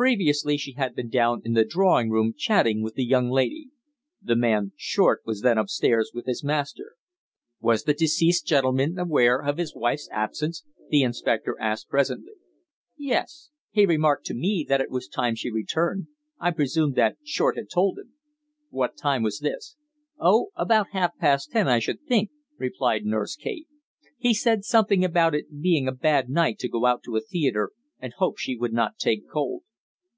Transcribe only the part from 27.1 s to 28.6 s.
a theatre, and hoped she